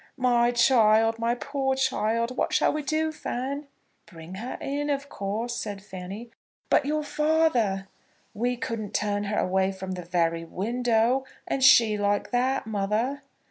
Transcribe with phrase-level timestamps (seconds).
[0.17, 2.35] "My child; my poor child.
[2.35, 3.67] What shall we do, Fan?"
[4.07, 6.31] "Bring her in, of course," said Fanny.
[6.71, 7.87] "But your father"
[8.43, 13.21] "We couldn't turn her away from the very window, and she like that, mother."